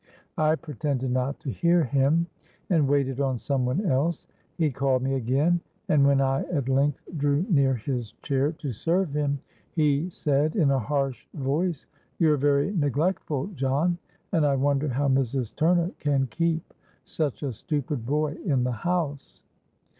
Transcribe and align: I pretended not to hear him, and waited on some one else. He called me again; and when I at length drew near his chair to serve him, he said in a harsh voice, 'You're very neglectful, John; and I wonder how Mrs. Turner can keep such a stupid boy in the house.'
I 0.39 0.55
pretended 0.55 1.11
not 1.11 1.39
to 1.41 1.51
hear 1.51 1.83
him, 1.83 2.25
and 2.71 2.87
waited 2.87 3.21
on 3.21 3.37
some 3.37 3.67
one 3.67 3.85
else. 3.85 4.25
He 4.57 4.71
called 4.71 5.03
me 5.03 5.13
again; 5.13 5.59
and 5.89 6.07
when 6.07 6.19
I 6.21 6.41
at 6.45 6.67
length 6.67 7.01
drew 7.17 7.45
near 7.51 7.75
his 7.75 8.13
chair 8.23 8.51
to 8.53 8.73
serve 8.73 9.13
him, 9.15 9.41
he 9.73 10.09
said 10.09 10.55
in 10.55 10.71
a 10.71 10.79
harsh 10.79 11.27
voice, 11.35 11.85
'You're 12.17 12.37
very 12.37 12.73
neglectful, 12.73 13.51
John; 13.53 13.99
and 14.31 14.43
I 14.43 14.55
wonder 14.55 14.87
how 14.87 15.07
Mrs. 15.07 15.55
Turner 15.55 15.91
can 15.99 16.25
keep 16.31 16.73
such 17.05 17.43
a 17.43 17.53
stupid 17.53 18.03
boy 18.03 18.37
in 18.43 18.63
the 18.63 18.71
house.' 18.81 19.39